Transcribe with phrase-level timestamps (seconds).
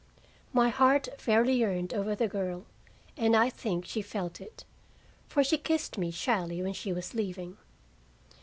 [0.51, 2.65] My heart fairly yearned over the girl,
[3.17, 4.65] and I think she felt it.
[5.27, 7.57] For she kissed me, shyly, when she was leaving.